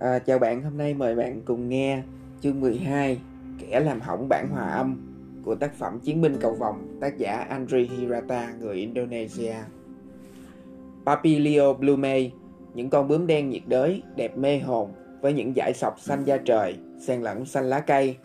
À, 0.00 0.18
chào 0.18 0.38
bạn, 0.38 0.62
hôm 0.62 0.78
nay 0.78 0.94
mời 0.94 1.14
bạn 1.14 1.42
cùng 1.44 1.68
nghe 1.68 2.02
chương 2.40 2.60
12 2.60 3.20
Kẻ 3.58 3.80
làm 3.80 4.00
hỏng 4.00 4.28
bản 4.28 4.48
hòa 4.52 4.68
âm 4.68 4.96
của 5.44 5.54
tác 5.54 5.74
phẩm 5.74 6.00
Chiến 6.00 6.20
binh 6.20 6.36
cầu 6.40 6.52
vòng 6.54 6.98
tác 7.00 7.18
giả 7.18 7.46
Andri 7.48 7.90
Hirata 7.96 8.52
người 8.60 8.76
Indonesia. 8.76 9.54
Papilio 11.06 11.72
Blume, 11.72 12.30
những 12.74 12.90
con 12.90 13.08
bướm 13.08 13.26
đen 13.26 13.48
nhiệt 13.48 13.62
đới 13.66 14.02
đẹp 14.16 14.38
mê 14.38 14.58
hồn 14.58 14.92
với 15.20 15.32
những 15.32 15.52
dải 15.56 15.72
sọc 15.74 16.00
xanh 16.00 16.24
da 16.24 16.36
trời, 16.36 16.76
xen 17.00 17.22
lẫn 17.22 17.46
xanh 17.46 17.64
lá 17.64 17.80
cây, 17.80 18.16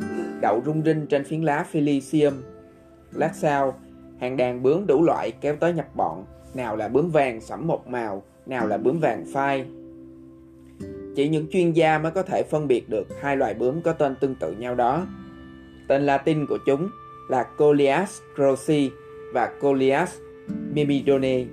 đậu 0.42 0.62
rung 0.66 0.84
rinh 0.86 1.08
trên 1.08 1.24
phiến 1.24 1.42
lá 1.42 1.64
Philisium. 1.64 2.34
Lát 3.12 3.36
sau, 3.36 3.74
hàng 4.20 4.38
đàn 4.38 4.64
bướm 4.64 4.88
đủ 4.88 5.04
loại 5.04 5.32
kéo 5.42 5.56
tới 5.56 5.74
nhập 5.74 5.96
bọn, 5.96 6.26
nào 6.54 6.76
là 6.76 6.88
bướm 6.88 7.10
vàng 7.10 7.42
sẫm 7.42 7.68
một 7.68 7.88
màu, 7.88 8.24
nào 8.46 8.68
là 8.68 8.78
bướm 8.78 9.00
vàng 9.00 9.26
phai, 9.34 9.66
chỉ 11.16 11.30
những 11.30 11.48
chuyên 11.50 11.72
gia 11.72 11.98
mới 11.98 12.12
có 12.12 12.24
thể 12.24 12.44
phân 12.44 12.68
biệt 12.68 12.90
được 12.90 13.08
hai 13.22 13.38
loài 13.38 13.54
bướm 13.54 13.82
có 13.82 13.94
tên 13.94 14.16
tương 14.16 14.36
tự 14.36 14.52
nhau 14.52 14.76
đó. 14.76 15.08
Tên 15.88 16.02
Latin 16.06 16.46
của 16.48 16.58
chúng 16.66 16.90
là 17.30 17.44
Coleus 17.44 18.22
grossi 18.36 18.92
và 19.34 19.52
Coleus 19.62 20.18
mimidone. 20.74 21.46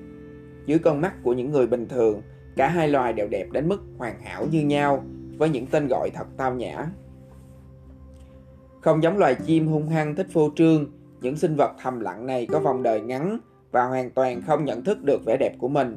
Dưới 0.67 0.79
con 0.79 1.01
mắt 1.01 1.15
của 1.23 1.33
những 1.33 1.51
người 1.51 1.67
bình 1.67 1.89
thường, 1.89 2.23
cả 2.57 2.69
hai 2.69 2.89
loài 2.89 3.13
đều 3.13 3.29
đẹp 3.29 3.47
đến 3.53 3.69
mức 3.69 3.81
hoàn 3.99 4.23
hảo 4.23 4.47
như 4.51 4.61
nhau 4.61 5.05
với 5.39 5.49
những 5.49 5.67
tên 5.67 5.89
gọi 5.89 6.11
thật 6.15 6.27
tao 6.37 6.55
nhã. 6.55 6.87
Không 8.81 9.03
giống 9.03 9.19
loài 9.19 9.35
chim 9.35 9.67
hung 9.67 9.89
hăng 9.89 10.15
thích 10.15 10.27
phô 10.33 10.51
trương, 10.57 10.87
những 11.21 11.37
sinh 11.37 11.57
vật 11.57 11.73
thầm 11.83 12.01
lặng 12.01 12.27
này 12.27 12.47
có 12.47 12.61
vòng 12.61 12.83
đời 12.83 13.01
ngắn 13.01 13.39
và 13.71 13.85
hoàn 13.85 14.11
toàn 14.11 14.43
không 14.43 14.65
nhận 14.65 14.85
thức 14.85 15.03
được 15.03 15.25
vẻ 15.25 15.37
đẹp 15.37 15.55
của 15.59 15.69
mình. 15.69 15.97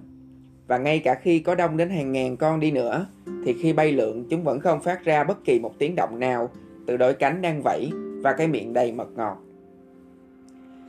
Và 0.67 0.77
ngay 0.77 0.99
cả 0.99 1.15
khi 1.15 1.39
có 1.39 1.55
đông 1.55 1.77
đến 1.77 1.89
hàng 1.89 2.11
ngàn 2.11 2.37
con 2.37 2.59
đi 2.59 2.71
nữa, 2.71 3.05
thì 3.45 3.55
khi 3.61 3.73
bay 3.73 3.91
lượn 3.91 4.25
chúng 4.29 4.43
vẫn 4.43 4.59
không 4.59 4.81
phát 4.81 5.05
ra 5.05 5.23
bất 5.23 5.43
kỳ 5.45 5.59
một 5.59 5.73
tiếng 5.77 5.95
động 5.95 6.19
nào 6.19 6.49
từ 6.87 6.97
đôi 6.97 7.13
cánh 7.13 7.41
đang 7.41 7.61
vẫy 7.61 7.91
và 8.21 8.33
cái 8.33 8.47
miệng 8.47 8.73
đầy 8.73 8.91
mật 8.91 9.07
ngọt. 9.15 9.37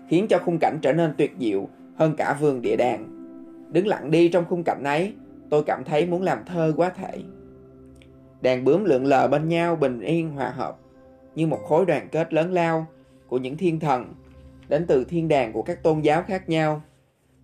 Khiến 0.09 0.27
cho 0.29 0.39
khung 0.39 0.59
cảnh 0.61 0.79
trở 0.83 0.93
nên 0.93 1.15
tuyệt 1.19 1.33
diệu 1.39 1.69
hơn 1.97 2.15
cả 2.17 2.37
vườn 2.41 2.63
địa 2.63 2.77
đàng. 2.77 3.07
Đứng 3.73 3.87
lặng 3.87 4.11
đi 4.11 4.29
trong 4.29 4.45
khung 4.45 4.63
cảnh 4.65 4.83
ấy, 4.85 5.13
tôi 5.51 5.63
cảm 5.67 5.85
thấy 5.85 6.07
muốn 6.07 6.23
làm 6.23 6.39
thơ 6.47 6.73
quá 6.77 6.91
thể. 6.91 7.23
Đàn 8.43 8.65
bướm 8.65 8.85
lượn 8.85 9.05
lờ 9.05 9.29
bên 9.29 9.49
nhau 9.49 9.77
bình 9.77 10.01
yên 10.01 10.31
hòa 10.31 10.51
hợp, 10.51 10.79
như 11.35 11.47
một 11.47 11.61
khối 11.65 11.87
đoàn 11.87 12.09
kết 12.13 12.33
lớn 12.33 12.53
lao 12.53 12.87
của 13.29 13.39
những 13.39 13.57
thiên 13.57 13.81
thần 13.81 14.15
đến 14.69 14.85
từ 14.89 15.05
thiên 15.05 15.29
đàng 15.29 15.53
của 15.53 15.63
các 15.63 15.83
tôn 15.83 16.01
giáo 16.01 16.23
khác 16.23 16.49
nhau. 16.49 16.83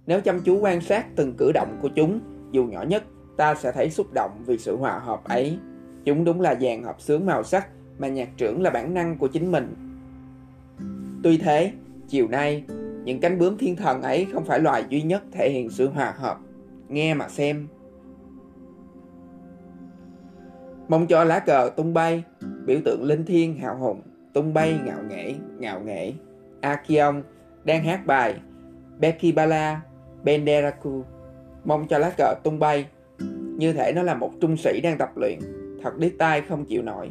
Nếu 0.07 0.21
chăm 0.21 0.41
chú 0.41 0.59
quan 0.61 0.81
sát 0.81 1.07
từng 1.17 1.35
cử 1.39 1.53
động 1.53 1.79
của 1.83 1.89
chúng, 1.89 2.21
dù 2.51 2.65
nhỏ 2.65 2.83
nhất, 2.83 3.05
ta 3.37 3.55
sẽ 3.55 3.73
thấy 3.73 3.91
xúc 3.91 4.13
động 4.13 4.31
vì 4.47 4.59
sự 4.59 4.77
hòa 4.77 4.99
hợp 4.99 5.25
ấy. 5.25 5.59
Chúng 6.05 6.25
đúng 6.25 6.41
là 6.41 6.55
dàn 6.55 6.83
hợp 6.83 7.01
sướng 7.01 7.27
màu 7.27 7.45
sắc 7.45 7.69
mà 7.99 8.09
nhạc 8.09 8.29
trưởng 8.37 8.63
là 8.63 8.71
bản 8.71 8.95
năng 8.95 9.19
của 9.19 9.29
chính 9.29 9.53
mình. 9.53 9.75
Tuy 11.23 11.39
thế, 11.39 11.73
chiều 12.09 12.29
nay, 12.29 12.65
những 13.05 13.21
cánh 13.21 13.39
bướm 13.39 13.59
thiên 13.59 13.77
thần 13.77 14.03
ấy 14.03 14.27
không 14.33 14.45
phải 14.45 14.61
loài 14.61 14.85
duy 14.89 15.03
nhất 15.03 15.23
thể 15.33 15.51
hiện 15.51 15.71
sự 15.71 15.89
hòa 15.89 16.15
hợp. 16.17 16.39
Nghe 16.89 17.15
mà 17.15 17.29
xem. 17.29 17.69
Mong 20.89 21.07
cho 21.07 21.25
lá 21.25 21.39
cờ 21.39 21.71
tung 21.77 21.95
bay, 21.95 22.25
biểu 22.67 22.79
tượng 22.85 23.05
linh 23.05 23.25
thiêng 23.25 23.59
hào 23.59 23.79
hùng, 23.79 24.03
tung 24.33 24.55
bay 24.55 24.79
ngạo 24.85 25.03
nghễ, 25.09 25.35
ngạo 25.59 25.81
nghễ. 25.81 26.13
Akion 26.61 27.23
đang 27.65 27.85
hát 27.85 28.07
bài 28.07 28.35
Becky 28.99 29.33
Bala 29.33 29.81
Benderaku. 30.25 31.05
Mong 31.65 31.89
cho 31.89 31.99
lá 31.99 32.11
cờ 32.19 32.35
tung 32.45 32.59
bay, 32.59 32.87
như 33.57 33.73
thể 33.73 33.93
nó 33.93 34.03
là 34.03 34.15
một 34.15 34.31
trung 34.41 34.57
sĩ 34.57 34.81
đang 34.81 34.99
tập 34.99 35.11
luyện, 35.17 35.39
thật 35.83 35.99
đít 35.99 36.13
tai 36.19 36.41
không 36.41 36.65
chịu 36.65 36.83
nổi. 36.83 37.11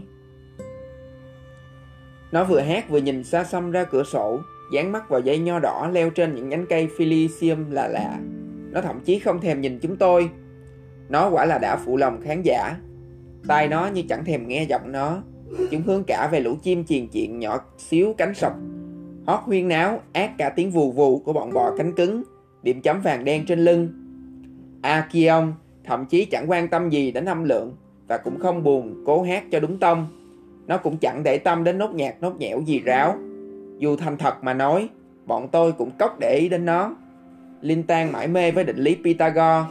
Nó 2.31 2.43
vừa 2.43 2.59
hát 2.59 2.89
vừa 2.89 2.97
nhìn 2.97 3.23
xa 3.23 3.43
xăm 3.43 3.71
ra 3.71 3.83
cửa 3.83 4.03
sổ, 4.03 4.39
dán 4.73 4.91
mắt 4.91 5.09
vào 5.09 5.19
dây 5.19 5.39
nho 5.39 5.59
đỏ 5.59 5.89
leo 5.93 6.09
trên 6.09 6.35
những 6.35 6.49
nhánh 6.49 6.65
cây 6.69 6.89
Philisium 6.97 7.71
là 7.71 7.87
lạ. 7.87 8.19
Nó 8.71 8.81
thậm 8.81 8.99
chí 9.05 9.19
không 9.19 9.41
thèm 9.41 9.61
nhìn 9.61 9.79
chúng 9.79 9.97
tôi. 9.97 10.29
Nó 11.09 11.29
quả 11.29 11.45
là 11.45 11.57
đã 11.57 11.75
phụ 11.75 11.97
lòng 11.97 12.21
khán 12.21 12.41
giả. 12.41 12.77
Tai 13.47 13.67
nó 13.67 13.87
như 13.87 14.03
chẳng 14.09 14.25
thèm 14.25 14.47
nghe 14.47 14.63
giọng 14.63 14.91
nó. 14.91 15.23
Chúng 15.71 15.81
hướng 15.81 16.03
cả 16.03 16.29
về 16.31 16.39
lũ 16.39 16.55
chim 16.63 16.83
chiền 16.85 17.07
chuyện 17.07 17.39
nhỏ 17.39 17.59
xíu 17.77 18.13
cánh 18.17 18.33
sọc. 18.33 18.53
Hót 19.27 19.39
huyên 19.43 19.67
náo, 19.67 19.99
ác 20.13 20.37
cả 20.37 20.49
tiếng 20.49 20.71
vù 20.71 20.91
vù 20.91 21.19
của 21.19 21.33
bọn 21.33 21.53
bò 21.53 21.71
cánh 21.77 21.95
cứng, 21.95 22.23
điểm 22.63 22.81
chấm 22.81 23.01
vàng 23.01 23.25
đen 23.25 23.45
trên 23.45 23.59
lưng. 23.59 23.89
Akion 24.81 25.53
thậm 25.83 26.05
chí 26.05 26.25
chẳng 26.25 26.49
quan 26.49 26.67
tâm 26.67 26.89
gì 26.89 27.11
đến 27.11 27.25
âm 27.25 27.43
lượng 27.43 27.75
và 28.07 28.17
cũng 28.17 28.39
không 28.39 28.63
buồn 28.63 29.03
cố 29.05 29.23
hát 29.23 29.43
cho 29.51 29.59
đúng 29.59 29.79
tông. 29.79 30.07
Nó 30.67 30.77
cũng 30.77 30.97
chẳng 30.97 31.23
để 31.23 31.37
tâm 31.37 31.63
đến 31.63 31.77
nốt 31.77 31.91
nhạc 31.93 32.21
nốt 32.21 32.35
nhẽo 32.39 32.61
gì 32.61 32.79
ráo. 32.79 33.15
Dù 33.77 33.95
thành 33.95 34.17
thật 34.17 34.43
mà 34.43 34.53
nói, 34.53 34.89
bọn 35.25 35.47
tôi 35.51 35.71
cũng 35.71 35.91
cốc 35.99 36.19
để 36.19 36.37
ý 36.39 36.49
đến 36.49 36.65
nó. 36.65 36.95
Linh 37.61 37.83
Tan 37.83 38.11
mãi 38.11 38.27
mê 38.27 38.51
với 38.51 38.63
định 38.63 38.77
lý 38.77 38.97
Pythagore. 39.03 39.63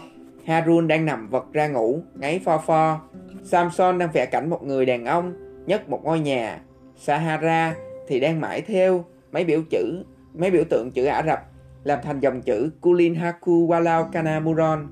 Harun 0.45 0.89
đang 0.89 1.07
nằm 1.07 1.29
vật 1.29 1.47
ra 1.53 1.69
ngủ, 1.69 2.01
ngáy 2.15 2.39
pho 2.39 2.59
pho. 2.59 3.01
Samson 3.45 3.99
đang 3.99 4.11
vẽ 4.13 4.27
cảnh 4.27 4.51
một 4.51 4.63
người 4.63 4.87
đàn 4.87 5.05
ông 5.05 5.33
nhất 5.67 5.89
một 5.89 6.05
ngôi 6.05 6.21
nhà. 6.21 6.61
Sahara 6.97 7.75
thì 8.09 8.21
đang 8.21 8.41
mãi 8.41 8.61
theo 8.61 9.05
mấy 9.33 9.45
biểu 9.45 9.63
chữ, 9.71 10.03
mấy 10.35 10.51
biểu 10.51 10.65
tượng 10.65 10.91
chữ 10.91 11.05
Ả 11.05 11.23
Rập 11.27 11.50
làm 11.85 11.99
thành 12.03 12.21
dòng 12.21 12.43
chữ 12.43 12.71
Kulin 12.81 13.15
Haku 13.15 13.69
Walau 13.69 14.11
Kanamuron 14.11 14.87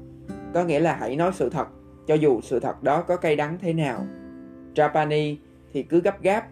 có 0.54 0.64
nghĩa 0.64 0.80
là 0.80 0.96
hãy 1.00 1.16
nói 1.16 1.30
sự 1.34 1.50
thật, 1.50 1.68
cho 2.06 2.14
dù 2.14 2.40
sự 2.40 2.60
thật 2.60 2.82
đó 2.82 3.02
có 3.02 3.16
cay 3.16 3.36
đắng 3.36 3.58
thế 3.60 3.72
nào. 3.72 4.06
Trapani 4.74 5.36
thì 5.72 5.82
cứ 5.82 6.00
gấp 6.00 6.22
gáp, 6.22 6.46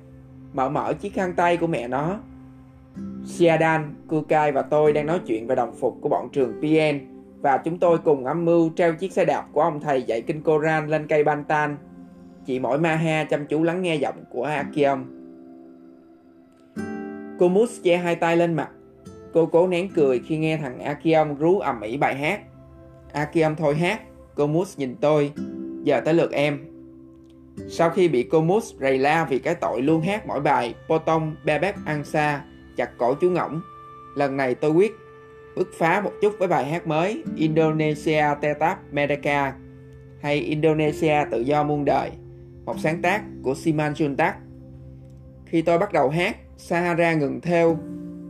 mở 0.53 0.69
mở 0.69 0.95
chiếc 0.95 1.15
khăn 1.15 1.33
tay 1.37 1.57
của 1.57 1.67
mẹ 1.67 1.89
nó. 1.89 2.19
Siadan, 3.25 3.95
Kukai 4.09 4.53
và 4.53 4.63
tôi 4.63 4.93
đang 4.93 5.07
nói 5.07 5.21
chuyện 5.27 5.47
về 5.47 5.55
đồng 5.55 5.75
phục 5.75 5.99
của 6.01 6.09
bọn 6.09 6.29
trường 6.33 6.61
PN 6.61 7.17
và 7.43 7.59
chúng 7.59 7.79
tôi 7.79 7.99
cùng 7.99 8.25
âm 8.25 8.45
mưu 8.45 8.71
treo 8.77 8.95
chiếc 8.95 9.13
xe 9.13 9.25
đạp 9.25 9.47
của 9.53 9.61
ông 9.61 9.81
thầy 9.81 10.03
dạy 10.03 10.21
kinh 10.21 10.43
Koran 10.43 10.89
lên 10.89 11.07
cây 11.07 11.25
Bantan. 11.25 11.77
Chị 12.47 12.59
mỗi 12.59 12.79
Maha 12.79 13.25
chăm 13.25 13.47
chú 13.47 13.63
lắng 13.63 13.83
nghe 13.83 13.95
giọng 13.95 14.25
của 14.31 14.45
Akion. 14.45 15.05
Cô 17.39 17.67
che 17.83 17.97
hai 17.97 18.17
tay 18.17 18.37
lên 18.37 18.55
mặt. 18.55 18.71
Cô 19.37 19.47
cố 19.47 19.67
nén 19.67 19.89
cười 19.95 20.21
khi 20.27 20.39
nghe 20.39 20.57
thằng 20.57 20.81
Akion 20.81 21.37
rú 21.39 21.59
ầm 21.59 21.81
ĩ 21.81 21.97
bài 21.97 22.15
hát. 22.15 22.41
Akiom 23.13 23.57
thôi 23.57 23.75
hát, 23.75 24.01
cô 24.35 24.47
Mus 24.47 24.79
nhìn 24.79 24.97
tôi, 25.01 25.33
giờ 25.83 26.01
tới 26.01 26.15
lượt 26.15 26.33
em. 26.33 26.59
Sau 27.69 27.91
khi 27.91 28.09
bị 28.09 28.23
cô 28.23 28.41
Mus 28.41 28.75
rầy 28.81 28.99
la 28.99 29.25
vì 29.25 29.39
cái 29.39 29.55
tội 29.55 29.83
luôn 29.83 30.01
hát 30.01 30.27
mỗi 30.27 30.41
bài 30.41 30.75
Potong 30.89 31.37
Bebek 31.45 31.75
Ansa, 31.85 32.45
chặt 32.77 32.91
cổ 32.99 33.15
chú 33.15 33.31
ngỗng, 33.31 33.61
lần 34.17 34.37
này 34.37 34.55
tôi 34.55 34.71
quyết 34.71 34.93
bứt 35.57 35.69
phá 35.79 36.01
một 36.01 36.13
chút 36.23 36.35
với 36.39 36.49
bài 36.49 36.65
hát 36.65 36.87
mới 36.87 37.23
Indonesia 37.37 38.25
Tetap 38.41 38.79
Merdeka 38.93 39.55
hay 40.23 40.37
Indonesia 40.37 41.17
tự 41.31 41.41
do 41.41 41.65
muôn 41.65 41.85
đời, 41.85 42.11
một 42.65 42.75
sáng 42.79 43.03
tác 43.03 43.23
của 43.43 43.55
Siman 43.55 43.93
Juntak. 43.93 44.33
Khi 45.47 45.63
tôi 45.63 45.79
bắt 45.79 45.93
đầu 45.93 46.09
hát, 46.09 46.37
Sahara 46.57 47.15
ngừng 47.15 47.41
theo 47.41 47.79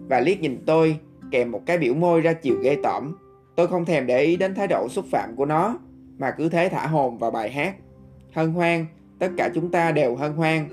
và 0.08 0.20
liếc 0.20 0.40
nhìn 0.40 0.62
tôi 0.66 0.98
kèm 1.30 1.50
một 1.50 1.62
cái 1.66 1.78
biểu 1.78 1.94
môi 1.94 2.20
ra 2.20 2.32
chiều 2.32 2.56
ghê 2.62 2.76
tởm 2.82 3.14
Tôi 3.56 3.66
không 3.66 3.84
thèm 3.84 4.06
để 4.06 4.20
ý 4.22 4.36
đến 4.36 4.54
thái 4.54 4.66
độ 4.66 4.88
xúc 4.88 5.04
phạm 5.10 5.36
của 5.36 5.44
nó, 5.44 5.78
mà 6.18 6.30
cứ 6.30 6.48
thế 6.48 6.68
thả 6.68 6.86
hồn 6.86 7.18
vào 7.18 7.30
bài 7.30 7.50
hát. 7.50 7.74
Hân 8.32 8.52
hoan, 8.52 8.86
tất 9.18 9.28
cả 9.36 9.50
chúng 9.54 9.70
ta 9.70 9.92
đều 9.92 10.16
hân 10.16 10.32
hoan. 10.32 10.68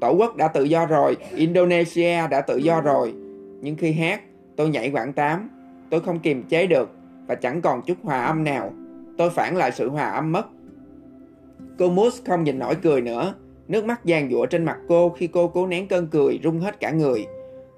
Tổ 0.00 0.14
quốc 0.18 0.36
đã 0.36 0.48
tự 0.48 0.64
do 0.64 0.86
rồi, 0.86 1.16
Indonesia 1.34 2.28
đã 2.30 2.40
tự 2.40 2.56
do 2.56 2.80
rồi. 2.80 3.14
Nhưng 3.60 3.76
khi 3.76 3.92
hát, 3.92 4.20
tôi 4.56 4.68
nhảy 4.68 4.90
quảng 4.90 5.12
tám. 5.12 5.50
Tôi 5.90 6.00
không 6.00 6.18
kiềm 6.18 6.42
chế 6.42 6.66
được 6.66 6.90
và 7.26 7.34
chẳng 7.34 7.60
còn 7.60 7.82
chút 7.82 7.96
hòa 8.02 8.24
âm 8.24 8.44
nào. 8.44 8.72
Tôi 9.18 9.30
phản 9.30 9.56
lại 9.56 9.72
sự 9.72 9.90
hòa 9.90 10.10
âm 10.10 10.32
mất. 10.32 10.46
Cô 11.78 11.90
Mus 11.90 12.24
không 12.24 12.44
nhìn 12.44 12.58
nổi 12.58 12.74
cười 12.82 13.00
nữa. 13.00 13.34
Nước 13.68 13.84
mắt 13.84 14.04
giàn 14.04 14.30
giụa 14.30 14.46
trên 14.46 14.64
mặt 14.64 14.78
cô 14.88 15.08
khi 15.10 15.26
cô 15.26 15.48
cố 15.48 15.66
nén 15.66 15.88
cơn 15.88 16.06
cười 16.06 16.40
rung 16.44 16.60
hết 16.60 16.80
cả 16.80 16.90
người. 16.90 17.26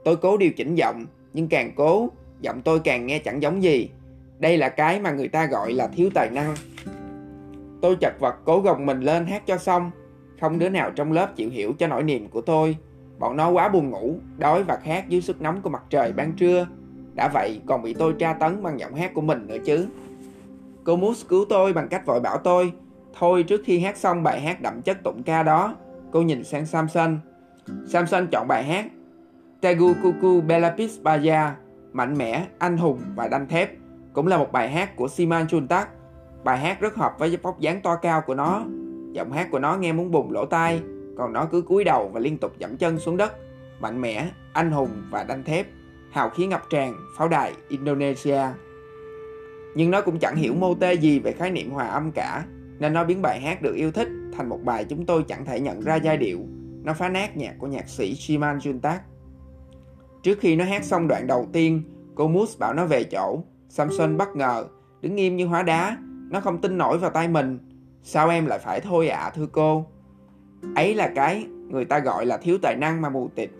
Tôi 0.04 0.16
cố 0.16 0.36
điều 0.36 0.50
chỉnh 0.50 0.74
giọng, 0.74 1.06
nhưng 1.32 1.48
càng 1.48 1.72
cố, 1.76 2.08
giọng 2.40 2.62
tôi 2.62 2.80
càng 2.80 3.06
nghe 3.06 3.18
chẳng 3.18 3.42
giống 3.42 3.62
gì. 3.62 3.90
Đây 4.38 4.58
là 4.58 4.68
cái 4.68 5.00
mà 5.00 5.10
người 5.10 5.28
ta 5.28 5.46
gọi 5.46 5.72
là 5.72 5.86
thiếu 5.86 6.10
tài 6.14 6.30
năng. 6.30 6.54
Tôi 7.82 7.96
chật 8.00 8.12
vật 8.20 8.34
cố 8.44 8.60
gồng 8.60 8.86
mình 8.86 9.00
lên 9.00 9.26
hát 9.26 9.46
cho 9.46 9.58
xong. 9.58 9.90
Không 10.40 10.58
đứa 10.58 10.68
nào 10.68 10.90
trong 10.90 11.12
lớp 11.12 11.36
chịu 11.36 11.50
hiểu 11.50 11.72
cho 11.78 11.86
nỗi 11.86 12.02
niềm 12.02 12.28
của 12.28 12.40
tôi. 12.40 12.76
Bọn 13.18 13.36
nó 13.36 13.50
quá 13.50 13.68
buồn 13.68 13.90
ngủ, 13.90 14.14
đói 14.38 14.62
và 14.62 14.76
khát 14.76 15.08
dưới 15.08 15.20
sức 15.20 15.42
nóng 15.42 15.62
của 15.62 15.70
mặt 15.70 15.82
trời 15.90 16.12
ban 16.12 16.32
trưa. 16.32 16.66
Đã 17.14 17.30
vậy 17.34 17.60
còn 17.66 17.82
bị 17.82 17.94
tôi 17.94 18.14
tra 18.18 18.32
tấn 18.32 18.62
bằng 18.62 18.80
giọng 18.80 18.94
hát 18.94 19.14
của 19.14 19.20
mình 19.20 19.46
nữa 19.46 19.58
chứ. 19.64 19.86
Cô 20.84 20.96
Moose 20.96 21.26
cứu 21.28 21.44
tôi 21.48 21.72
bằng 21.72 21.88
cách 21.88 22.06
vội 22.06 22.20
bảo 22.20 22.38
tôi 22.38 22.72
Thôi 23.18 23.42
trước 23.42 23.60
khi 23.64 23.78
hát 23.78 23.96
xong 23.96 24.22
bài 24.22 24.40
hát 24.40 24.60
đậm 24.62 24.82
chất 24.82 25.02
tụng 25.04 25.22
ca 25.22 25.42
đó 25.42 25.74
Cô 26.10 26.22
nhìn 26.22 26.44
sang 26.44 26.66
Samson 26.66 27.18
Samson 27.86 28.26
chọn 28.32 28.48
bài 28.48 28.64
hát 28.64 28.86
Tegukuku 29.62 30.40
Belapis 30.40 31.00
Baya 31.02 31.54
Mạnh 31.92 32.18
mẽ, 32.18 32.46
anh 32.58 32.76
hùng 32.76 33.00
và 33.16 33.28
đanh 33.28 33.48
thép 33.48 33.70
cũng 34.12 34.26
là 34.26 34.38
một 34.38 34.52
bài 34.52 34.70
hát 34.70 34.96
của 34.96 35.08
Siman 35.08 35.48
Chuntak. 35.48 35.88
Bài 36.44 36.58
hát 36.58 36.80
rất 36.80 36.94
hợp 36.94 37.12
với 37.18 37.36
vóc 37.42 37.60
dáng 37.60 37.80
to 37.82 37.96
cao 37.96 38.22
của 38.26 38.34
nó. 38.34 38.64
Giọng 39.12 39.32
hát 39.32 39.48
của 39.50 39.58
nó 39.58 39.76
nghe 39.76 39.92
muốn 39.92 40.10
bùng 40.10 40.32
lỗ 40.32 40.46
tai, 40.46 40.82
còn 41.18 41.32
nó 41.32 41.44
cứ 41.44 41.62
cúi 41.62 41.84
đầu 41.84 42.10
và 42.12 42.20
liên 42.20 42.38
tục 42.38 42.52
dẫm 42.58 42.76
chân 42.76 42.98
xuống 42.98 43.16
đất. 43.16 43.32
Mạnh 43.80 44.00
mẽ, 44.00 44.28
anh 44.52 44.70
hùng 44.70 44.90
và 45.10 45.24
đanh 45.24 45.44
thép, 45.44 45.66
hào 46.10 46.30
khí 46.30 46.46
ngập 46.46 46.62
tràn, 46.70 46.94
pháo 47.18 47.28
đài 47.28 47.52
Indonesia. 47.68 48.40
Nhưng 49.74 49.90
nó 49.90 50.00
cũng 50.00 50.18
chẳng 50.18 50.36
hiểu 50.36 50.54
mô 50.54 50.74
tê 50.74 50.94
gì 50.94 51.18
về 51.18 51.32
khái 51.32 51.50
niệm 51.50 51.70
hòa 51.70 51.86
âm 51.86 52.12
cả, 52.12 52.44
nên 52.78 52.92
nó 52.92 53.04
biến 53.04 53.22
bài 53.22 53.40
hát 53.40 53.62
được 53.62 53.74
yêu 53.74 53.92
thích 53.92 54.08
thành 54.36 54.48
một 54.48 54.58
bài 54.64 54.84
chúng 54.84 55.06
tôi 55.06 55.24
chẳng 55.28 55.44
thể 55.44 55.60
nhận 55.60 55.80
ra 55.80 55.96
giai 55.96 56.16
điệu. 56.16 56.38
Nó 56.84 56.94
phá 56.94 57.08
nát 57.08 57.36
nhạc 57.36 57.54
của 57.58 57.66
nhạc 57.66 57.88
sĩ 57.88 58.14
Shiman 58.14 58.58
Juntak. 58.58 58.98
Trước 60.22 60.38
khi 60.40 60.56
nó 60.56 60.64
hát 60.64 60.84
xong 60.84 61.08
đoạn 61.08 61.26
đầu 61.26 61.48
tiên, 61.52 61.82
cô 62.14 62.28
Moose 62.28 62.56
bảo 62.58 62.74
nó 62.74 62.86
về 62.86 63.04
chỗ. 63.04 63.42
Samson 63.68 64.16
bất 64.16 64.36
ngờ, 64.36 64.64
đứng 65.00 65.14
nghiêm 65.14 65.36
như 65.36 65.46
hóa 65.46 65.62
đá. 65.62 65.96
Nó 66.30 66.40
không 66.40 66.60
tin 66.60 66.78
nổi 66.78 66.98
vào 66.98 67.10
tay 67.10 67.28
mình. 67.28 67.58
Sao 68.02 68.28
em 68.28 68.46
lại 68.46 68.58
phải 68.58 68.80
thôi 68.80 69.08
ạ 69.08 69.20
à, 69.20 69.30
thưa 69.30 69.46
cô? 69.52 69.86
Ấy 70.74 70.94
là 70.94 71.12
cái 71.14 71.46
người 71.68 71.84
ta 71.84 71.98
gọi 71.98 72.26
là 72.26 72.36
thiếu 72.36 72.58
tài 72.62 72.76
năng 72.76 73.00
mà 73.00 73.08
mù 73.08 73.28
tịt. 73.28 73.50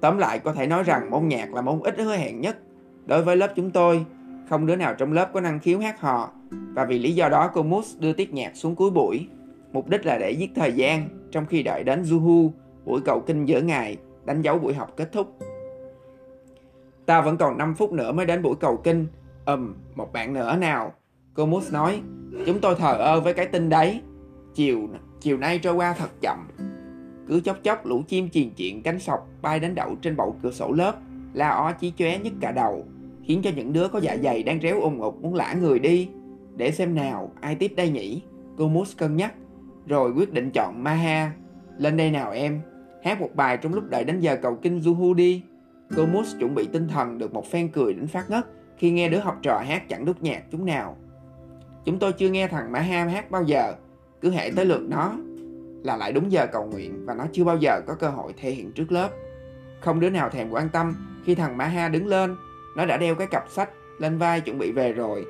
Tóm 0.00 0.18
lại 0.18 0.38
có 0.38 0.52
thể 0.52 0.66
nói 0.66 0.82
rằng 0.82 1.10
môn 1.10 1.28
nhạc 1.28 1.54
là 1.54 1.60
môn 1.60 1.80
ít 1.82 1.98
hứa 1.98 2.16
hẹn 2.16 2.40
nhất. 2.40 2.58
Đối 3.06 3.22
với 3.22 3.36
lớp 3.36 3.52
chúng 3.56 3.70
tôi, 3.70 4.04
không 4.48 4.66
đứa 4.66 4.76
nào 4.76 4.94
trong 4.94 5.12
lớp 5.12 5.30
có 5.32 5.40
năng 5.40 5.60
khiếu 5.60 5.78
hát 5.78 6.00
hò. 6.00 6.32
Và 6.50 6.84
vì 6.84 6.98
lý 6.98 7.14
do 7.14 7.28
đó 7.28 7.50
cô 7.54 7.62
Moose 7.62 7.98
đưa 8.00 8.12
tiết 8.12 8.34
nhạc 8.34 8.56
xuống 8.56 8.74
cuối 8.74 8.90
buổi. 8.90 9.28
Mục 9.72 9.88
đích 9.88 10.06
là 10.06 10.18
để 10.18 10.30
giết 10.30 10.50
thời 10.54 10.72
gian 10.72 11.08
trong 11.30 11.46
khi 11.46 11.62
đợi 11.62 11.84
đến 11.84 12.02
Zuhu, 12.02 12.50
buổi 12.84 13.00
cầu 13.04 13.20
kinh 13.20 13.44
giữa 13.44 13.60
ngày, 13.60 13.96
đánh 14.24 14.42
dấu 14.42 14.58
buổi 14.58 14.74
học 14.74 14.92
kết 14.96 15.12
thúc. 15.12 15.38
Ta 17.06 17.20
vẫn 17.20 17.36
còn 17.36 17.58
5 17.58 17.74
phút 17.74 17.92
nữa 17.92 18.12
mới 18.12 18.26
đến 18.26 18.42
buổi 18.42 18.54
cầu 18.60 18.76
kinh. 18.84 19.06
Ừm, 19.44 19.74
một 19.94 20.12
bạn 20.12 20.32
nữa 20.32 20.56
nào. 20.56 20.92
Cô 21.34 21.46
Moose 21.46 21.72
nói, 21.72 22.00
chúng 22.46 22.60
tôi 22.60 22.74
thờ 22.74 22.92
ơ 22.92 23.20
với 23.20 23.34
cái 23.34 23.46
tin 23.46 23.68
đấy. 23.68 24.00
Chiều 24.54 24.88
chiều 25.20 25.38
nay 25.38 25.58
trôi 25.58 25.74
qua 25.74 25.94
thật 25.98 26.10
chậm. 26.20 26.48
Cứ 27.28 27.40
chốc 27.40 27.56
chốc 27.62 27.86
lũ 27.86 28.02
chim 28.08 28.30
chiền 28.30 28.50
chuyện 28.50 28.82
cánh 28.82 29.00
sọc 29.00 29.28
bay 29.42 29.60
đến 29.60 29.74
đậu 29.74 29.94
trên 30.02 30.16
bậu 30.16 30.36
cửa 30.42 30.50
sổ 30.50 30.72
lớp, 30.72 30.94
la 31.32 31.48
ó 31.48 31.72
chí 31.72 31.92
chóe 31.96 32.18
nhức 32.18 32.32
cả 32.40 32.52
đầu, 32.52 32.84
khiến 33.24 33.42
cho 33.42 33.50
những 33.56 33.72
đứa 33.72 33.88
có 33.88 33.98
dạ 33.98 34.16
dày 34.22 34.42
đang 34.42 34.60
réo 34.60 34.80
ùng 34.80 35.02
ục 35.02 35.22
muốn 35.22 35.34
lả 35.34 35.54
người 35.54 35.78
đi. 35.78 36.08
Để 36.56 36.70
xem 36.70 36.94
nào, 36.94 37.32
ai 37.40 37.54
tiếp 37.54 37.72
đây 37.76 37.90
nhỉ? 37.90 38.22
Cô 38.58 38.68
Moose 38.68 38.94
cân 38.98 39.16
nhắc, 39.16 39.34
rồi 39.86 40.12
quyết 40.12 40.32
định 40.32 40.50
chọn 40.50 40.84
Maha. 40.84 41.32
Lên 41.78 41.96
đây 41.96 42.10
nào 42.10 42.32
em, 42.32 42.60
hát 43.04 43.20
một 43.20 43.30
bài 43.34 43.56
trong 43.56 43.74
lúc 43.74 43.84
đợi 43.90 44.04
đến 44.04 44.20
giờ 44.20 44.36
cầu 44.42 44.58
kinh 44.62 44.78
Zuhu 44.78 45.14
đi. 45.14 45.42
Cô 45.96 46.06
Moose 46.06 46.38
chuẩn 46.38 46.54
bị 46.54 46.68
tinh 46.72 46.88
thần 46.88 47.18
được 47.18 47.34
một 47.34 47.50
phen 47.50 47.68
cười 47.68 47.94
đến 47.94 48.06
phát 48.06 48.30
ngất 48.30 48.46
khi 48.76 48.90
nghe 48.90 49.08
đứa 49.08 49.18
học 49.18 49.38
trò 49.42 49.62
hát 49.66 49.88
chẳng 49.88 50.04
đút 50.04 50.22
nhạc 50.22 50.42
chúng 50.50 50.66
nào. 50.66 50.96
Chúng 51.84 51.98
tôi 51.98 52.12
chưa 52.12 52.28
nghe 52.28 52.48
thằng 52.48 52.72
Maha 52.72 53.04
hát 53.04 53.30
bao 53.30 53.42
giờ, 53.42 53.74
cứ 54.20 54.30
hệ 54.30 54.50
tới 54.56 54.64
lượt 54.64 54.82
nó 54.88 55.12
là 55.84 55.96
lại 55.96 56.12
đúng 56.12 56.32
giờ 56.32 56.46
cầu 56.52 56.66
nguyện 56.66 57.06
và 57.06 57.14
nó 57.14 57.26
chưa 57.32 57.44
bao 57.44 57.56
giờ 57.56 57.80
có 57.86 57.94
cơ 57.94 58.08
hội 58.08 58.32
thể 58.36 58.50
hiện 58.50 58.72
trước 58.72 58.92
lớp. 58.92 59.10
Không 59.80 60.00
đứa 60.00 60.10
nào 60.10 60.30
thèm 60.30 60.50
quan 60.50 60.68
tâm 60.68 60.94
khi 61.24 61.34
thằng 61.34 61.56
Maha 61.56 61.88
đứng 61.88 62.06
lên, 62.06 62.36
nó 62.76 62.86
đã 62.86 62.96
đeo 62.96 63.14
cái 63.14 63.26
cặp 63.26 63.44
sách 63.50 63.70
lên 63.98 64.18
vai 64.18 64.40
chuẩn 64.40 64.58
bị 64.58 64.72
về 64.72 64.92
rồi. 64.92 65.24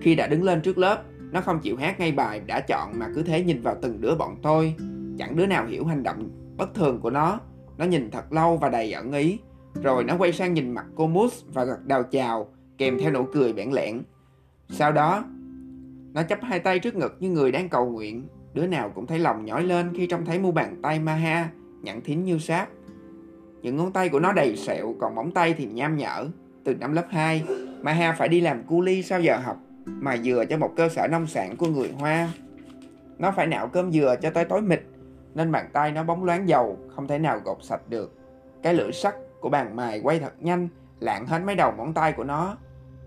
Khi 0.00 0.14
đã 0.14 0.26
đứng 0.26 0.42
lên 0.42 0.60
trước 0.60 0.78
lớp, 0.78 1.02
nó 1.32 1.40
không 1.40 1.60
chịu 1.60 1.76
hát 1.76 2.00
ngay 2.00 2.12
bài 2.12 2.40
đã 2.46 2.60
chọn 2.60 2.98
mà 2.98 3.08
cứ 3.14 3.22
thế 3.22 3.42
nhìn 3.42 3.62
vào 3.62 3.76
từng 3.82 4.00
đứa 4.00 4.14
bọn 4.14 4.36
tôi. 4.42 4.74
Chẳng 5.18 5.36
đứa 5.36 5.46
nào 5.46 5.66
hiểu 5.66 5.84
hành 5.84 6.02
động 6.02 6.30
bất 6.56 6.74
thường 6.74 7.00
của 7.00 7.10
nó. 7.10 7.40
Nó 7.78 7.84
nhìn 7.84 8.10
thật 8.10 8.32
lâu 8.32 8.56
và 8.56 8.68
đầy 8.68 8.92
ẩn 8.92 9.12
ý. 9.12 9.38
Rồi 9.82 10.04
nó 10.04 10.16
quay 10.18 10.32
sang 10.32 10.54
nhìn 10.54 10.70
mặt 10.70 10.86
cô 10.94 11.06
Moose 11.06 11.46
và 11.52 11.64
gật 11.64 11.84
đầu 11.84 12.02
chào, 12.02 12.48
kèm 12.78 12.98
theo 12.98 13.12
nụ 13.12 13.26
cười 13.32 13.52
bẽn 13.52 13.70
lẽn. 13.70 14.02
Sau 14.68 14.92
đó, 14.92 15.24
nó 16.14 16.22
chắp 16.22 16.38
hai 16.42 16.58
tay 16.58 16.78
trước 16.78 16.94
ngực 16.94 17.16
như 17.20 17.30
người 17.30 17.52
đang 17.52 17.68
cầu 17.68 17.90
nguyện. 17.90 18.28
Đứa 18.54 18.66
nào 18.66 18.92
cũng 18.94 19.06
thấy 19.06 19.18
lòng 19.18 19.44
nhói 19.44 19.62
lên 19.62 19.92
khi 19.96 20.06
trông 20.06 20.24
thấy 20.24 20.38
mu 20.38 20.52
bàn 20.52 20.76
tay 20.82 20.98
Maha 20.98 21.50
nhẵn 21.82 22.00
thín 22.00 22.24
như 22.24 22.38
sáp. 22.38 22.68
Những 23.62 23.76
ngón 23.76 23.92
tay 23.92 24.08
của 24.08 24.20
nó 24.20 24.32
đầy 24.32 24.56
sẹo, 24.56 24.94
còn 25.00 25.14
móng 25.14 25.30
tay 25.30 25.54
thì 25.58 25.66
nham 25.66 25.96
nhở. 25.96 26.26
Từ 26.64 26.74
năm 26.74 26.92
lớp 26.92 27.06
2, 27.10 27.44
Maha 27.82 28.12
phải 28.12 28.28
đi 28.28 28.40
làm 28.40 28.62
cu 28.62 28.80
ly 28.80 29.02
sau 29.02 29.20
giờ 29.20 29.36
học 29.36 29.56
mà 29.86 30.16
dừa 30.16 30.44
cho 30.44 30.58
một 30.58 30.72
cơ 30.76 30.88
sở 30.88 31.08
nông 31.08 31.26
sản 31.26 31.56
của 31.56 31.66
người 31.66 31.90
Hoa. 31.98 32.28
Nó 33.18 33.32
phải 33.36 33.46
nạo 33.46 33.68
cơm 33.68 33.92
dừa 33.92 34.16
cho 34.22 34.30
tới 34.30 34.44
tối 34.44 34.62
mịt, 34.62 34.82
nên 35.36 35.52
bàn 35.52 35.68
tay 35.72 35.92
nó 35.92 36.02
bóng 36.02 36.24
loáng 36.24 36.48
dầu, 36.48 36.76
không 36.94 37.06
thể 37.06 37.18
nào 37.18 37.40
gột 37.44 37.58
sạch 37.60 37.80
được. 37.88 38.18
Cái 38.62 38.74
lưỡi 38.74 38.92
sắt 38.92 39.14
của 39.40 39.48
bàn 39.48 39.76
mài 39.76 40.00
quay 40.00 40.18
thật 40.18 40.32
nhanh, 40.40 40.68
lạng 41.00 41.26
hết 41.26 41.38
mấy 41.38 41.54
đầu 41.54 41.72
móng 41.72 41.94
tay 41.94 42.12
của 42.12 42.24
nó, 42.24 42.56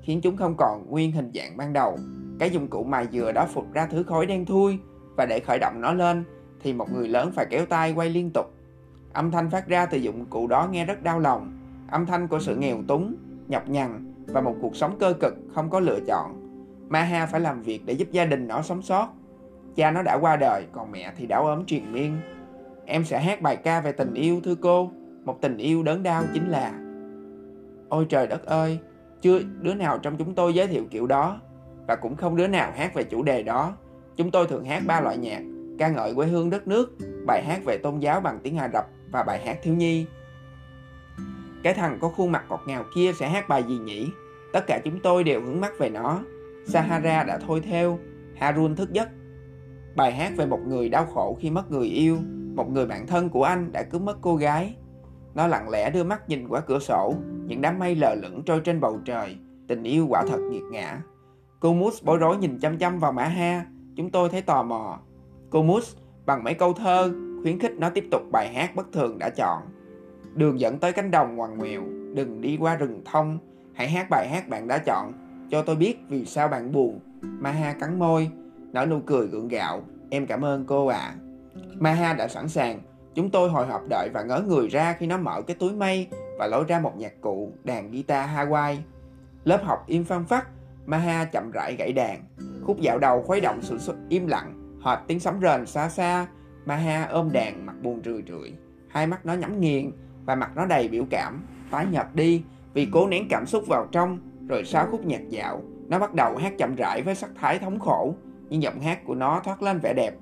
khiến 0.01 0.21
chúng 0.21 0.37
không 0.37 0.55
còn 0.57 0.85
nguyên 0.89 1.11
hình 1.11 1.31
dạng 1.33 1.57
ban 1.57 1.73
đầu. 1.73 1.97
Cái 2.39 2.49
dụng 2.49 2.67
cụ 2.67 2.83
mài 2.83 3.07
dừa 3.11 3.31
đó 3.31 3.45
phụt 3.53 3.65
ra 3.73 3.85
thứ 3.85 4.03
khói 4.03 4.25
đen 4.25 4.45
thui, 4.45 4.79
và 5.17 5.25
để 5.25 5.39
khởi 5.39 5.59
động 5.59 5.81
nó 5.81 5.93
lên 5.93 6.23
thì 6.61 6.73
một 6.73 6.91
người 6.91 7.07
lớn 7.07 7.31
phải 7.35 7.45
kéo 7.49 7.65
tay 7.65 7.93
quay 7.93 8.09
liên 8.09 8.31
tục. 8.33 8.45
Âm 9.13 9.31
thanh 9.31 9.49
phát 9.49 9.67
ra 9.67 9.85
từ 9.85 9.97
dụng 9.97 10.25
cụ 10.25 10.47
đó 10.47 10.67
nghe 10.71 10.85
rất 10.85 11.03
đau 11.03 11.19
lòng, 11.19 11.59
âm 11.91 12.05
thanh 12.05 12.27
của 12.27 12.39
sự 12.39 12.55
nghèo 12.55 12.77
túng, 12.87 13.15
nhọc 13.47 13.69
nhằn 13.69 14.13
và 14.27 14.41
một 14.41 14.55
cuộc 14.61 14.75
sống 14.75 14.97
cơ 14.99 15.13
cực 15.13 15.33
không 15.55 15.69
có 15.69 15.79
lựa 15.79 15.99
chọn. 16.07 16.49
Maha 16.89 17.25
phải 17.25 17.41
làm 17.41 17.61
việc 17.61 17.85
để 17.85 17.93
giúp 17.93 18.07
gia 18.11 18.25
đình 18.25 18.47
nó 18.47 18.61
sống 18.61 18.81
sót. 18.81 19.09
Cha 19.79 19.91
nó 19.91 20.01
đã 20.01 20.17
qua 20.21 20.35
đời, 20.35 20.65
còn 20.71 20.91
mẹ 20.91 21.13
thì 21.17 21.25
đã 21.25 21.37
ốm 21.37 21.65
triền 21.65 21.91
miên. 21.91 22.17
Em 22.85 23.05
sẽ 23.05 23.19
hát 23.19 23.41
bài 23.41 23.55
ca 23.55 23.81
về 23.81 23.91
tình 23.91 24.13
yêu 24.13 24.41
thưa 24.43 24.55
cô. 24.55 24.91
Một 25.23 25.41
tình 25.41 25.57
yêu 25.57 25.83
đớn 25.83 26.03
đau 26.03 26.23
chính 26.33 26.49
là 26.49 26.73
Ôi 27.89 28.05
trời 28.09 28.27
đất 28.27 28.45
ơi, 28.45 28.79
chưa 29.21 29.39
đứa 29.61 29.73
nào 29.73 29.97
trong 29.97 30.17
chúng 30.17 30.35
tôi 30.35 30.53
giới 30.53 30.67
thiệu 30.67 30.83
kiểu 30.91 31.07
đó 31.07 31.41
và 31.87 31.95
cũng 31.95 32.15
không 32.15 32.35
đứa 32.35 32.47
nào 32.47 32.71
hát 32.75 32.93
về 32.93 33.03
chủ 33.03 33.23
đề 33.23 33.43
đó. 33.43 33.73
Chúng 34.17 34.31
tôi 34.31 34.47
thường 34.47 34.65
hát 34.65 34.83
ba 34.87 35.01
loại 35.01 35.17
nhạc, 35.17 35.41
ca 35.79 35.89
ngợi 35.89 36.15
quê 36.15 36.27
hương 36.27 36.49
đất 36.49 36.67
nước, 36.67 36.97
bài 37.25 37.43
hát 37.43 37.59
về 37.65 37.77
tôn 37.77 37.99
giáo 37.99 38.21
bằng 38.21 38.39
tiếng 38.43 38.57
Ả 38.57 38.69
Rập 38.73 38.85
và 39.11 39.23
bài 39.23 39.41
hát 39.45 39.57
thiếu 39.63 39.75
nhi. 39.75 40.05
Cái 41.63 41.73
thằng 41.73 41.97
có 42.01 42.09
khuôn 42.09 42.31
mặt 42.31 42.45
ngọt 42.49 42.63
ngào 42.65 42.83
kia 42.95 43.11
sẽ 43.13 43.29
hát 43.29 43.49
bài 43.49 43.63
gì 43.63 43.77
nhỉ? 43.77 44.09
Tất 44.53 44.67
cả 44.67 44.79
chúng 44.83 44.99
tôi 44.99 45.23
đều 45.23 45.41
hướng 45.41 45.61
mắt 45.61 45.71
về 45.79 45.89
nó. 45.89 46.19
Sahara 46.65 47.23
đã 47.23 47.39
thôi 47.47 47.61
theo, 47.61 47.99
Harun 48.35 48.75
thức 48.75 48.93
giấc. 48.93 49.09
Bài 49.95 50.11
hát 50.11 50.31
về 50.37 50.45
một 50.45 50.59
người 50.67 50.89
đau 50.89 51.05
khổ 51.05 51.37
khi 51.39 51.49
mất 51.49 51.71
người 51.71 51.87
yêu, 51.87 52.17
một 52.55 52.69
người 52.69 52.85
bạn 52.85 53.07
thân 53.07 53.29
của 53.29 53.43
anh 53.43 53.71
đã 53.71 53.83
cứ 53.83 53.99
mất 53.99 54.17
cô 54.21 54.35
gái. 54.35 54.75
Nó 55.35 55.47
lặng 55.47 55.69
lẽ 55.69 55.89
đưa 55.89 56.03
mắt 56.03 56.29
nhìn 56.29 56.47
qua 56.47 56.59
cửa 56.61 56.79
sổ, 56.79 57.13
những 57.45 57.61
đám 57.61 57.79
mây 57.79 57.95
lờ 57.95 58.15
lững 58.15 58.43
trôi 58.45 58.59
trên 58.59 58.79
bầu 58.79 58.99
trời, 59.05 59.37
tình 59.67 59.83
yêu 59.83 60.07
quả 60.09 60.23
thật 60.27 60.39
nghiệt 60.51 60.63
ngã. 60.71 61.01
Cô 61.59 61.73
Mus 61.73 62.03
bối 62.03 62.17
rối 62.17 62.37
nhìn 62.37 62.59
chăm 62.59 62.77
chăm 62.77 62.99
vào 62.99 63.11
Mã 63.11 63.23
Ha, 63.23 63.65
chúng 63.95 64.11
tôi 64.11 64.29
thấy 64.29 64.41
tò 64.41 64.63
mò. 64.63 64.99
Cô 65.49 65.63
Mus 65.63 65.95
bằng 66.25 66.43
mấy 66.43 66.53
câu 66.53 66.73
thơ 66.73 67.11
khuyến 67.43 67.59
khích 67.59 67.73
nó 67.77 67.89
tiếp 67.89 68.05
tục 68.11 68.21
bài 68.31 68.53
hát 68.53 68.75
bất 68.75 68.91
thường 68.91 69.19
đã 69.19 69.29
chọn. 69.29 69.61
Đường 70.35 70.59
dẫn 70.59 70.79
tới 70.79 70.91
cánh 70.91 71.11
đồng 71.11 71.35
ngoằn 71.35 71.57
ngoèo, 71.57 71.81
đừng 72.15 72.41
đi 72.41 72.57
qua 72.59 72.75
rừng 72.75 73.01
thông, 73.05 73.37
hãy 73.73 73.89
hát 73.89 74.09
bài 74.09 74.27
hát 74.29 74.49
bạn 74.49 74.67
đã 74.67 74.77
chọn 74.77 75.13
cho 75.51 75.61
tôi 75.61 75.75
biết 75.75 75.97
vì 76.09 76.25
sao 76.25 76.47
bạn 76.47 76.71
buồn. 76.71 76.99
Maha 77.21 77.73
cắn 77.73 77.99
môi, 77.99 78.31
nở 78.73 78.85
nụ 78.85 78.99
cười 79.05 79.27
gượng 79.27 79.47
gạo. 79.47 79.81
Em 80.09 80.25
cảm 80.25 80.45
ơn 80.45 80.65
cô 80.65 80.87
ạ. 80.87 80.97
À. 80.97 81.15
Maha 81.79 82.13
đã 82.13 82.27
sẵn 82.27 82.49
sàng. 82.49 82.79
Chúng 83.15 83.29
tôi 83.29 83.49
hồi 83.49 83.67
hộp 83.67 83.81
đợi 83.89 84.09
và 84.13 84.23
ngớ 84.23 84.43
người 84.47 84.67
ra 84.67 84.93
khi 84.93 85.07
nó 85.07 85.17
mở 85.17 85.41
cái 85.41 85.55
túi 85.59 85.73
mây 85.73 86.07
và 86.39 86.47
lôi 86.47 86.65
ra 86.67 86.79
một 86.79 86.97
nhạc 86.97 87.21
cụ 87.21 87.51
đàn 87.63 87.91
guitar 87.91 88.29
Hawaii. 88.29 88.75
Lớp 89.43 89.63
học 89.63 89.83
im 89.87 90.03
phăng 90.03 90.25
phắc, 90.25 90.47
Maha 90.85 91.25
chậm 91.25 91.51
rãi 91.53 91.75
gãy 91.75 91.93
đàn. 91.93 92.23
Khúc 92.63 92.79
dạo 92.79 92.99
đầu 92.99 93.21
khuấy 93.21 93.41
động 93.41 93.61
sự 93.61 93.93
im 94.09 94.27
lặng, 94.27 94.79
hệt 94.85 94.99
tiếng 95.07 95.19
sấm 95.19 95.39
rền 95.41 95.65
xa 95.65 95.89
xa. 95.89 96.27
Maha 96.65 97.07
ôm 97.11 97.31
đàn 97.31 97.65
mặt 97.65 97.75
buồn 97.81 98.01
rười 98.05 98.23
rượi. 98.27 98.53
Hai 98.87 99.07
mắt 99.07 99.25
nó 99.25 99.33
nhắm 99.33 99.59
nghiền 99.59 99.91
và 100.25 100.35
mặt 100.35 100.51
nó 100.55 100.65
đầy 100.65 100.87
biểu 100.87 101.03
cảm, 101.09 101.43
tái 101.71 101.85
nhợt 101.91 102.07
đi 102.13 102.43
vì 102.73 102.87
cố 102.91 103.07
nén 103.07 103.27
cảm 103.29 103.45
xúc 103.45 103.63
vào 103.67 103.87
trong 103.91 104.19
rồi 104.47 104.63
sau 104.65 104.87
khúc 104.91 105.05
nhạc 105.05 105.29
dạo, 105.29 105.61
nó 105.87 105.99
bắt 105.99 106.13
đầu 106.13 106.37
hát 106.37 106.53
chậm 106.57 106.75
rãi 106.75 107.01
với 107.01 107.15
sắc 107.15 107.29
thái 107.35 107.59
thống 107.59 107.79
khổ, 107.79 108.13
nhưng 108.49 108.63
giọng 108.63 108.79
hát 108.79 109.05
của 109.05 109.15
nó 109.15 109.41
thoát 109.43 109.61
lên 109.61 109.79
vẻ 109.79 109.93
đẹp. 109.93 110.13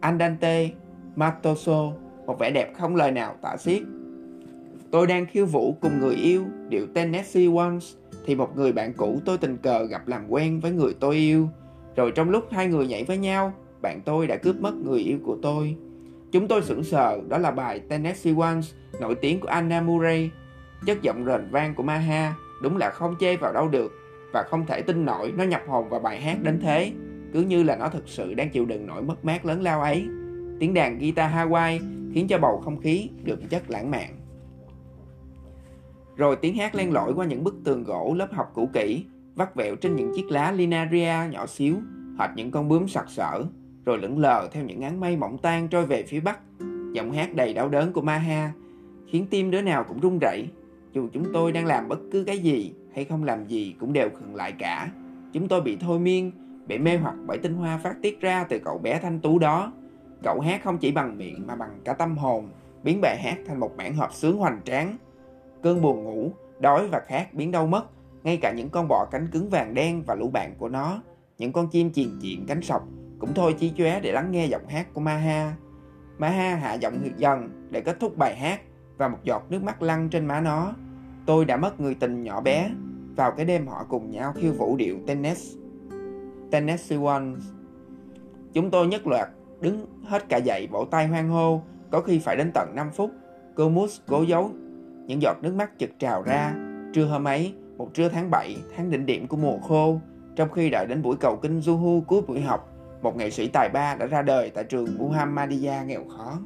Andante, 0.00 0.68
Matoso, 1.16 1.92
một 2.26 2.38
vẻ 2.38 2.50
đẹp 2.50 2.72
không 2.78 2.96
lời 2.96 3.10
nào 3.10 3.34
tả 3.42 3.56
xiết. 3.56 3.82
Tôi 4.90 5.06
đang 5.06 5.26
khiêu 5.26 5.46
vũ 5.46 5.76
cùng 5.80 6.00
người 6.00 6.14
yêu, 6.14 6.44
điệu 6.68 6.86
Tennessee 6.94 7.46
Once, 7.56 7.86
thì 8.26 8.34
một 8.34 8.56
người 8.56 8.72
bạn 8.72 8.92
cũ 8.92 9.20
tôi 9.24 9.38
tình 9.38 9.56
cờ 9.56 9.84
gặp 9.84 10.08
làm 10.08 10.26
quen 10.28 10.60
với 10.60 10.70
người 10.70 10.94
tôi 11.00 11.14
yêu. 11.16 11.48
Rồi 11.96 12.12
trong 12.14 12.30
lúc 12.30 12.44
hai 12.50 12.66
người 12.66 12.86
nhảy 12.86 13.04
với 13.04 13.18
nhau, 13.18 13.52
bạn 13.82 14.00
tôi 14.04 14.26
đã 14.26 14.36
cướp 14.36 14.56
mất 14.60 14.74
người 14.74 15.00
yêu 15.00 15.18
của 15.24 15.36
tôi. 15.42 15.76
Chúng 16.32 16.48
tôi 16.48 16.62
sững 16.62 16.84
sờ, 16.84 17.20
đó 17.28 17.38
là 17.38 17.50
bài 17.50 17.80
Tennessee 17.88 18.34
Once, 18.38 18.68
nổi 19.00 19.14
tiếng 19.14 19.40
của 19.40 19.48
Anna 19.48 19.80
Murray. 19.80 20.30
Chất 20.86 21.02
giọng 21.02 21.24
rền 21.26 21.48
vang 21.50 21.74
của 21.74 21.82
Maha 21.82 22.34
đúng 22.62 22.76
là 22.76 22.90
không 22.90 23.16
chê 23.20 23.36
vào 23.36 23.52
đâu 23.52 23.68
được 23.68 23.92
và 24.32 24.42
không 24.42 24.66
thể 24.66 24.82
tin 24.82 25.04
nổi 25.04 25.32
nó 25.36 25.44
nhập 25.44 25.62
hồn 25.68 25.88
vào 25.88 26.00
bài 26.00 26.20
hát 26.20 26.38
đến 26.42 26.60
thế 26.62 26.92
cứ 27.32 27.42
như 27.42 27.62
là 27.62 27.76
nó 27.76 27.88
thực 27.88 28.08
sự 28.08 28.34
đang 28.34 28.50
chịu 28.50 28.64
đựng 28.64 28.86
nỗi 28.86 29.02
mất 29.02 29.24
mát 29.24 29.44
lớn 29.44 29.62
lao 29.62 29.80
ấy 29.80 30.06
tiếng 30.60 30.74
đàn 30.74 30.98
guitar 30.98 31.32
Hawaii 31.32 31.80
khiến 32.14 32.28
cho 32.28 32.38
bầu 32.38 32.60
không 32.64 32.80
khí 32.80 33.08
được 33.24 33.50
chất 33.50 33.70
lãng 33.70 33.90
mạn 33.90 34.10
rồi 36.16 36.36
tiếng 36.36 36.56
hát 36.56 36.74
len 36.74 36.92
lỏi 36.92 37.12
qua 37.16 37.26
những 37.26 37.44
bức 37.44 37.54
tường 37.64 37.84
gỗ 37.84 38.14
lớp 38.18 38.32
học 38.32 38.50
cũ 38.54 38.68
kỹ 38.72 39.04
vắt 39.34 39.54
vẹo 39.54 39.76
trên 39.76 39.96
những 39.96 40.12
chiếc 40.16 40.30
lá 40.30 40.52
linaria 40.52 41.30
nhỏ 41.30 41.46
xíu 41.46 41.76
hệt 42.18 42.30
những 42.36 42.50
con 42.50 42.68
bướm 42.68 42.88
sặc 42.88 43.10
sỡ 43.10 43.44
rồi 43.84 43.98
lững 43.98 44.18
lờ 44.18 44.48
theo 44.52 44.64
những 44.64 44.80
áng 44.80 45.00
mây 45.00 45.16
mỏng 45.16 45.38
tan 45.38 45.68
trôi 45.68 45.86
về 45.86 46.02
phía 46.02 46.20
bắc. 46.20 46.38
Giọng 46.92 47.12
hát 47.12 47.34
đầy 47.34 47.54
đau 47.54 47.68
đớn 47.68 47.92
của 47.92 48.00
Maha 48.00 48.52
khiến 49.06 49.26
tim 49.30 49.50
đứa 49.50 49.60
nào 49.60 49.84
cũng 49.84 50.00
run 50.00 50.18
rẩy. 50.18 50.46
Dù 50.92 51.08
chúng 51.12 51.32
tôi 51.32 51.52
đang 51.52 51.66
làm 51.66 51.88
bất 51.88 51.98
cứ 52.12 52.24
cái 52.24 52.38
gì 52.38 52.72
hay 52.94 53.04
không 53.04 53.24
làm 53.24 53.46
gì 53.46 53.74
cũng 53.80 53.92
đều 53.92 54.10
khựng 54.10 54.34
lại 54.34 54.52
cả. 54.58 54.90
Chúng 55.32 55.48
tôi 55.48 55.60
bị 55.60 55.76
thôi 55.76 55.98
miên, 55.98 56.32
bị 56.66 56.78
mê 56.78 56.96
hoặc 56.96 57.14
bởi 57.26 57.38
tinh 57.38 57.54
hoa 57.54 57.78
phát 57.78 57.96
tiết 58.02 58.20
ra 58.20 58.44
từ 58.44 58.58
cậu 58.58 58.78
bé 58.78 58.98
thanh 58.98 59.20
tú 59.20 59.38
đó. 59.38 59.72
Cậu 60.22 60.40
hát 60.40 60.60
không 60.64 60.78
chỉ 60.78 60.92
bằng 60.92 61.18
miệng 61.18 61.46
mà 61.46 61.56
bằng 61.56 61.80
cả 61.84 61.92
tâm 61.92 62.18
hồn, 62.18 62.48
biến 62.82 63.00
bài 63.00 63.18
hát 63.22 63.38
thành 63.46 63.60
một 63.60 63.76
bản 63.76 63.94
hợp 63.94 64.12
sướng 64.12 64.38
hoành 64.38 64.60
tráng. 64.64 64.96
Cơn 65.62 65.82
buồn 65.82 66.04
ngủ, 66.04 66.32
đói 66.58 66.88
và 66.88 67.00
khát 67.06 67.34
biến 67.34 67.50
đâu 67.50 67.66
mất, 67.66 67.84
ngay 68.22 68.38
cả 68.42 68.52
những 68.56 68.68
con 68.70 68.88
bọ 68.88 69.06
cánh 69.10 69.26
cứng 69.26 69.48
vàng 69.48 69.74
đen 69.74 70.02
và 70.06 70.14
lũ 70.14 70.28
bạn 70.28 70.54
của 70.58 70.68
nó, 70.68 71.02
những 71.38 71.52
con 71.52 71.68
chim 71.68 71.92
chiền 71.92 72.18
diện 72.18 72.44
cánh 72.48 72.62
sọc 72.62 72.88
cũng 73.18 73.34
thôi 73.34 73.56
chí 73.58 73.72
chóe 73.76 74.00
để 74.00 74.12
lắng 74.12 74.30
nghe 74.30 74.46
giọng 74.46 74.66
hát 74.68 74.94
của 74.94 75.00
Maha. 75.00 75.54
Maha 76.18 76.54
hạ 76.54 76.74
giọng 76.74 77.08
dần 77.16 77.68
để 77.70 77.80
kết 77.80 78.00
thúc 78.00 78.16
bài 78.16 78.36
hát 78.36 78.60
và 78.96 79.08
một 79.08 79.18
giọt 79.24 79.46
nước 79.50 79.62
mắt 79.62 79.82
lăn 79.82 80.08
trên 80.08 80.26
má 80.26 80.40
nó. 80.40 80.72
Tôi 81.26 81.44
đã 81.44 81.56
mất 81.56 81.80
người 81.80 81.94
tình 81.94 82.22
nhỏ 82.22 82.40
bé 82.40 82.70
vào 83.16 83.32
cái 83.32 83.46
đêm 83.46 83.66
họ 83.66 83.84
cùng 83.88 84.10
nhau 84.10 84.32
khiêu 84.32 84.52
vũ 84.52 84.76
điệu 84.76 84.98
tennis. 85.06 85.56
Tennessee 86.50 86.98
Ones. 86.98 87.42
Chúng 88.52 88.70
tôi 88.70 88.86
nhất 88.86 89.06
loạt 89.06 89.28
đứng 89.60 89.86
hết 90.04 90.28
cả 90.28 90.36
dậy 90.36 90.68
vỗ 90.70 90.84
tay 90.90 91.06
hoan 91.06 91.28
hô, 91.28 91.62
có 91.90 92.00
khi 92.00 92.18
phải 92.18 92.36
đến 92.36 92.50
tận 92.54 92.74
5 92.74 92.90
phút. 92.90 93.10
Cô 93.54 93.68
Moose 93.68 94.02
cố 94.08 94.22
giấu 94.22 94.50
những 95.06 95.22
giọt 95.22 95.36
nước 95.42 95.54
mắt 95.54 95.70
chực 95.78 95.90
trào 95.98 96.22
ra. 96.22 96.54
Trưa 96.94 97.04
hôm 97.04 97.24
ấy, 97.24 97.54
một 97.76 97.94
trưa 97.94 98.08
tháng 98.08 98.30
7, 98.30 98.56
tháng 98.76 98.90
đỉnh 98.90 99.06
điểm 99.06 99.26
của 99.26 99.36
mùa 99.36 99.58
khô, 99.58 100.00
trong 100.36 100.50
khi 100.50 100.70
đợi 100.70 100.86
đến 100.86 101.02
buổi 101.02 101.16
cầu 101.16 101.36
kinh 101.36 101.60
Juhu 101.60 102.00
cuối 102.00 102.22
buổi 102.22 102.40
học, 102.40 102.68
một 103.02 103.16
nghệ 103.16 103.30
sĩ 103.30 103.48
tài 103.48 103.68
ba 103.68 103.94
đã 103.94 104.06
ra 104.06 104.22
đời 104.22 104.50
tại 104.50 104.64
trường 104.64 104.86
Muhammadiyah 104.98 105.86
nghèo 105.86 106.04
khó. 106.08 106.38